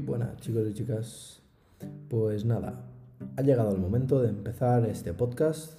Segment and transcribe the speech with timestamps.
[0.00, 1.42] buenas chicos y chicas.
[2.08, 2.86] Pues nada,
[3.36, 5.78] ha llegado el momento de empezar este podcast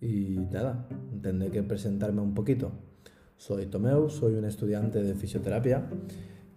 [0.00, 0.86] y nada,
[1.22, 2.72] tendré que presentarme un poquito.
[3.36, 5.88] Soy Tomeu, soy un estudiante de fisioterapia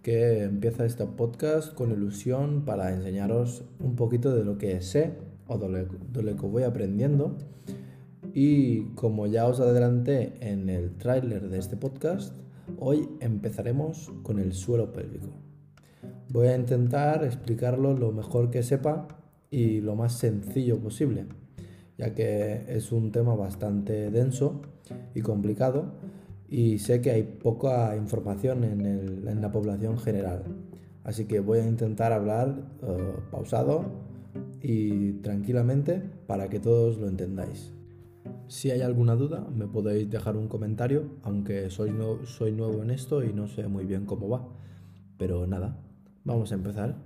[0.02, 5.12] que empieza este podcast con ilusión para enseñaros un poquito de lo que sé
[5.46, 7.36] o de lo que voy aprendiendo.
[8.32, 12.34] Y como ya os adelanté en el tráiler de este podcast,
[12.78, 15.49] hoy empezaremos con el suelo pélvico.
[16.28, 19.08] Voy a intentar explicarlo lo mejor que sepa
[19.50, 21.26] y lo más sencillo posible,
[21.98, 24.62] ya que es un tema bastante denso
[25.14, 25.92] y complicado
[26.48, 30.44] y sé que hay poca información en, la población general.
[31.04, 33.84] Así que voy a intentar hablar eh, pausado
[34.60, 37.72] y tranquilamente para que todos lo entendáis.
[38.48, 41.92] Si hay alguna duda, me podéis dejar un comentario, aunque soy,
[42.24, 44.48] soy nuevo en esto y no sé muy bien cómo va.
[45.16, 45.78] Pero nada,
[46.22, 46.96] Vamos a empezar.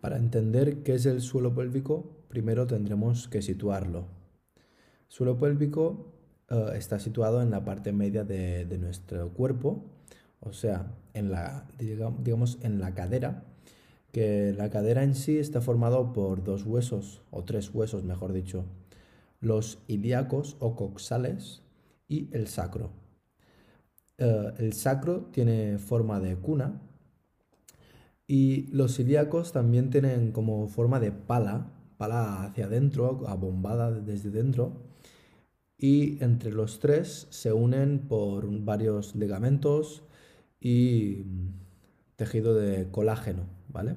[0.00, 4.06] Para entender qué es el suelo pélvico, primero tendremos que situarlo.
[4.56, 4.64] El
[5.08, 6.14] suelo pélvico
[6.48, 9.84] eh, está situado en la parte media de nuestro cuerpo
[10.40, 13.44] o sea, en la, digamos, en la cadera,
[14.12, 18.64] que la cadera en sí está formado por dos huesos, o tres huesos, mejor dicho,
[19.40, 21.62] los ilíacos o coxales
[22.08, 22.90] y el sacro.
[24.18, 26.80] Eh, el sacro tiene forma de cuna
[28.26, 34.72] y los ilíacos también tienen como forma de pala, pala hacia adentro, abombada desde dentro,
[35.78, 40.02] y entre los tres se unen por varios ligamentos,
[40.60, 41.24] y
[42.16, 43.96] tejido de colágeno, ¿vale?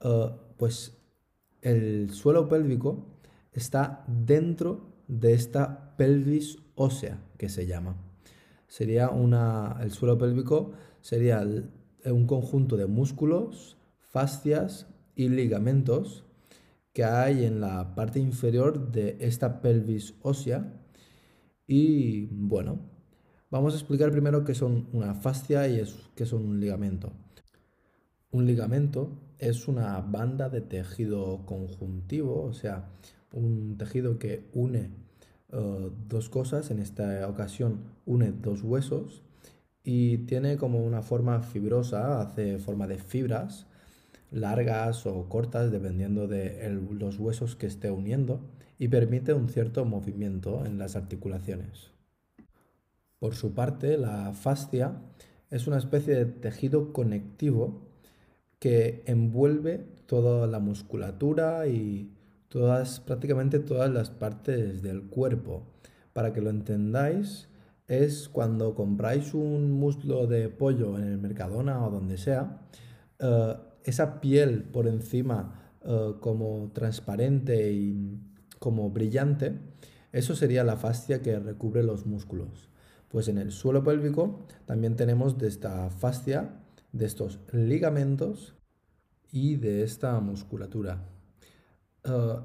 [0.00, 0.96] Eh, pues
[1.62, 3.06] el suelo pélvico
[3.52, 7.96] está dentro de esta pelvis ósea que se llama.
[8.68, 11.46] Sería una, el suelo pélvico sería
[12.06, 16.24] un conjunto de músculos, fascias y ligamentos
[16.92, 20.72] que hay en la parte inferior de esta pelvis ósea
[21.66, 22.78] y bueno,
[23.54, 25.80] Vamos a explicar primero qué son una fascia y
[26.16, 27.12] qué son un ligamento.
[28.32, 32.90] Un ligamento es una banda de tejido conjuntivo, o sea,
[33.32, 34.90] un tejido que une
[35.52, 39.22] eh, dos cosas, en esta ocasión une dos huesos
[39.84, 43.68] y tiene como una forma fibrosa, hace forma de fibras
[44.32, 48.40] largas o cortas dependiendo de los huesos que esté uniendo
[48.80, 51.94] y permite un cierto movimiento en las articulaciones.
[53.24, 55.00] Por su parte, la fascia
[55.48, 57.80] es una especie de tejido conectivo
[58.58, 62.12] que envuelve toda la musculatura y
[62.50, 65.62] todas, prácticamente todas las partes del cuerpo.
[66.12, 67.48] Para que lo entendáis,
[67.88, 72.60] es cuando compráis un muslo de pollo en el Mercadona o donde sea,
[73.20, 78.20] eh, esa piel por encima eh, como transparente y
[78.58, 79.58] como brillante,
[80.12, 82.73] eso sería la fascia que recubre los músculos.
[83.14, 86.50] Pues en el suelo pélvico también tenemos de esta fascia,
[86.90, 88.56] de estos ligamentos
[89.30, 91.06] y de esta musculatura.
[92.02, 92.36] Eh,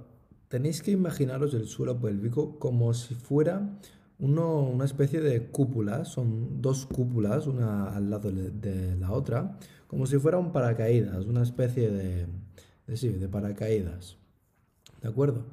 [0.47, 3.79] tenéis que imaginaros el suelo pélvico como si fuera
[4.19, 9.57] una especie de cúpula, son dos cúpulas, una al lado de, la otra,
[9.87, 12.27] como si fuera un paracaídas, una especie de,
[12.85, 14.17] de, de paracaídas.
[15.01, 15.45] ¿De acuerdo?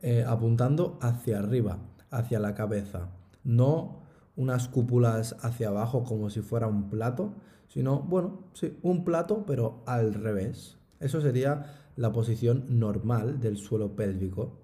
[0.00, 1.76] Eh, apuntando hacia arriba,
[2.10, 3.10] hacia la cabeza,
[3.44, 4.01] no
[4.36, 7.34] unas cúpulas hacia abajo como si fuera un plato,
[7.68, 10.76] sino, bueno, sí, un plato, pero al revés.
[11.00, 11.66] Eso sería
[11.96, 14.58] la posición normal del suelo pélvico.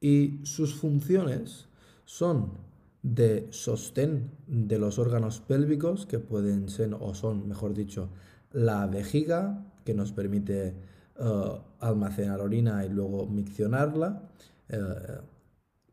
[0.00, 1.68] Y sus funciones
[2.04, 2.58] son
[3.02, 8.08] de sostén de los órganos pélvicos, que pueden ser, o son, mejor dicho,
[8.52, 10.74] la vejiga, que nos permite
[11.16, 14.22] eh, almacenar orina y luego miccionarla,
[14.68, 14.78] eh,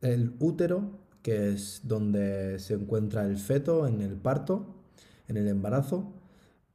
[0.00, 4.74] el útero, que es donde se encuentra el feto en el parto,
[5.28, 6.12] en el embarazo,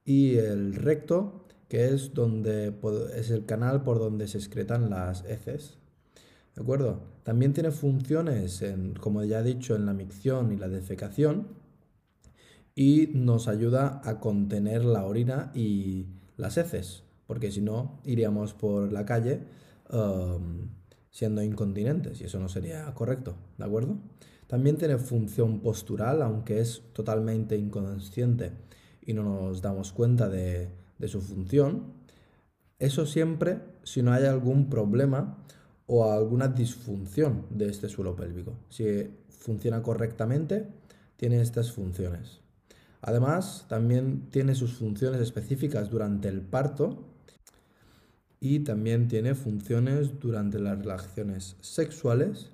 [0.06, 2.74] y el recto, que es, donde,
[3.16, 5.78] es el canal por donde se excretan las heces.
[6.56, 7.02] ¿De acuerdo?
[7.24, 11.48] También tiene funciones, en, como ya he dicho, en la micción y la defecación,
[12.74, 16.06] y nos ayuda a contener la orina y
[16.38, 19.42] las heces, porque si no, iríamos por la calle
[19.92, 20.70] um,
[21.10, 23.98] siendo incontinentes, y eso no sería correcto, ¿de acuerdo?
[24.48, 28.52] También tiene función postural, aunque es totalmente inconsciente
[29.06, 30.70] y no nos damos cuenta de,
[31.08, 31.94] su función.
[32.80, 35.38] Eso siempre si no hay algún problema
[35.86, 38.54] o alguna disfunción de este suelo pélvico.
[38.70, 40.68] Si funciona correctamente,
[41.18, 42.40] tiene estas funciones.
[43.02, 47.06] Además, también tiene sus funciones específicas durante el parto
[48.40, 52.52] y también tiene funciones durante las relaciones sexuales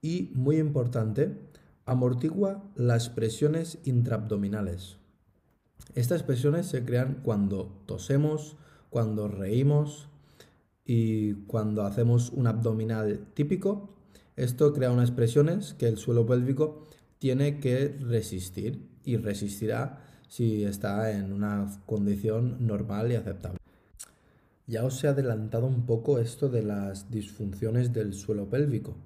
[0.00, 1.36] y, muy importante,
[1.84, 4.98] amortigua las presiones intraabdominales.
[5.94, 8.56] Estas presiones se crean cuando tosemos,
[8.90, 10.08] cuando reímos
[10.84, 13.94] y cuando hacemos un abdominal típico.
[14.36, 16.86] Esto crea unas presiones que el suelo pélvico
[17.18, 23.58] tiene que resistir y resistirá si está en una condición normal y aceptable.
[24.66, 28.96] Ya os he adelantado un poco esto de las disfunciones del suelo pélvico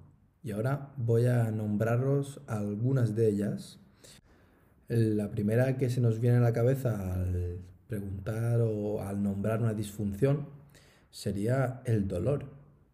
[0.42, 3.78] y ahora voy a nombraros algunas de ellas.
[4.88, 9.74] La primera que se nos viene a la cabeza al preguntar o al nombrar una
[9.74, 10.48] disfunción
[11.10, 12.46] sería el dolor.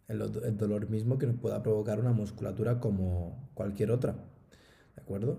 [0.08, 0.18] El,
[0.56, 4.12] dolor mismo que nos pueda provocar una musculatura como cualquier otra.
[4.96, 5.38] ¿De acuerdo?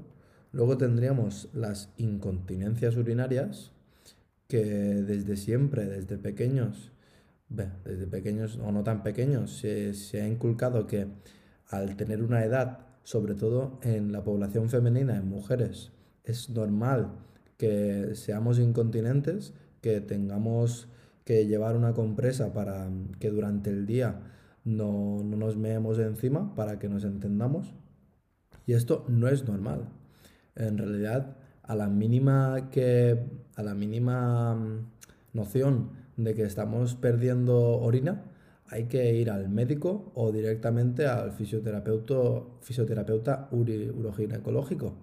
[0.52, 3.72] Luego tendríamos las incontinencias urinarias,
[4.48, 6.92] que desde siempre, desde pequeños,
[7.50, 11.08] desde pequeños o no tan pequeños, se, se, ha inculcado que
[11.69, 15.92] al tener una edad, sobre todo en la población femenina, en mujeres,
[16.24, 17.12] es normal
[17.57, 20.88] que seamos incontinentes, que tengamos
[21.24, 22.89] que llevar una compresa para
[23.19, 24.19] que durante el día
[24.66, 27.74] no, no nos meemos encima, para que nos entendamos.
[28.66, 29.89] Y esto no es normal
[30.56, 33.19] en realidad a la mínima que
[33.56, 34.89] a la mínima mm,
[35.33, 38.24] noción de que estamos perdiendo orina,
[38.69, 42.16] hay que ir al médico o directamente al fisioterapeuta,
[42.62, 44.94] fisioterapeuta uroginecológico,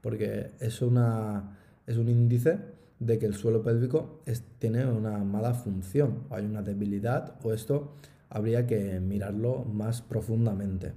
[0.00, 1.56] porque es, una,
[1.86, 2.58] es un índice
[2.98, 4.20] de que el suelo pélvico
[4.58, 7.94] tiene una mala función, o hay una debilidad, o esto
[8.28, 10.92] habría que mirarlo más profundamente.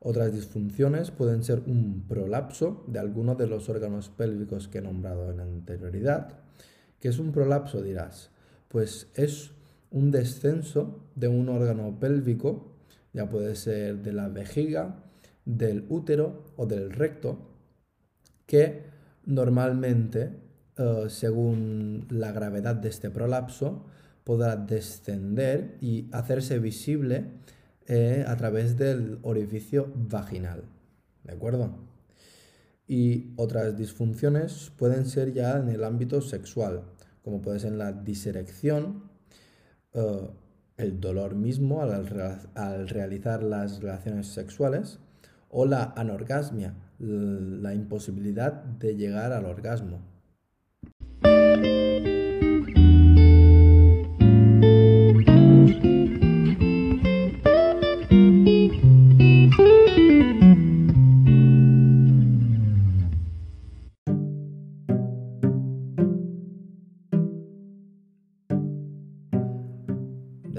[0.00, 5.30] Otras disfunciones pueden ser un prolapso de alguno de los órganos pélvicos que he nombrado
[5.30, 6.40] en anterioridad.
[6.98, 7.82] ¿Qué es un prolapso?
[7.82, 8.30] Dirás.
[8.68, 9.52] Pues es
[9.92, 12.72] un descenso de un órgano pélvico,
[13.12, 15.04] ya puede ser de la vejiga,
[15.44, 17.38] del útero o del recto,
[18.46, 18.84] que
[19.24, 20.30] normalmente,
[20.76, 23.86] eh, según la gravedad de este prolapso,
[24.24, 27.26] podrá descender y hacerse visible
[27.86, 30.62] eh, a través del orificio vaginal.
[31.24, 31.76] ¿De acuerdo?
[32.86, 36.82] Y otras disfunciones pueden ser ya en el ámbito sexual,
[37.22, 39.11] como puede ser la diserección,
[39.94, 40.28] eh,
[40.76, 44.98] el dolor mismo al, al, realizar las relaciones sexuales
[45.50, 50.00] o la anorgasmia, la imposibilidad de llegar al orgasmo.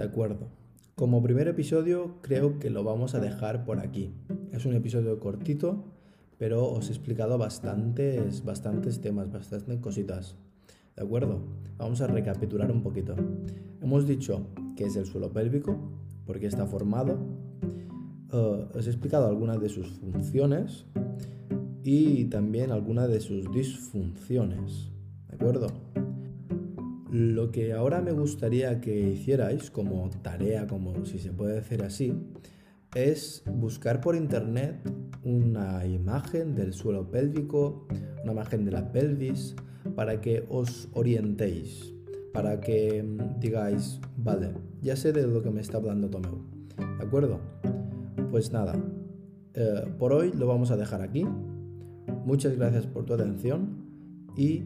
[0.01, 0.50] Acuerdo.
[0.95, 4.13] Como primer episodio creo que lo vamos a dejar por aquí.
[4.51, 5.86] Es un episodio cortito,
[6.38, 10.35] pero os he explicado bastantes, bastantes temas, bastantes cositas.
[10.95, 11.42] ¿De acuerdo?
[11.78, 13.16] Vamos a recapitular un poquito.
[13.81, 15.78] Hemos dicho que es el suelo pélvico,
[16.26, 17.18] porque está formado.
[18.31, 20.85] Uh, os he explicado algunas de sus funciones
[21.83, 24.92] y también algunas de sus disfunciones.
[25.30, 25.68] ¿De acuerdo?
[27.14, 32.12] Lo que ahora me gustaría que hicierais como tarea, como si se puede decir así,
[32.96, 34.82] es buscar por internet
[35.24, 37.88] una imagen del suelo pélvico,
[38.24, 39.56] una imagen de la pelvis,
[39.96, 41.94] para que os orientéis,
[42.34, 46.42] para que mm, digáis, vale, ya sé de lo que me está hablando Tomeu.
[46.98, 47.40] ¿De acuerdo?
[48.32, 48.74] Pues nada,
[49.54, 51.28] eh, por hoy lo vamos a dejar aquí.
[52.26, 53.84] Muchas gracias por tu atención
[54.36, 54.64] y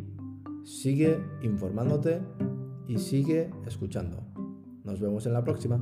[0.67, 2.19] Sigue informándote
[2.89, 4.21] y sigue escuchando.
[4.83, 5.81] Nos vemos en la próxima.